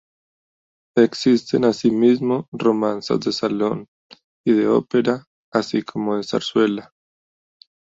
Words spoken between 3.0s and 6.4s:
de salón y de ópera así como de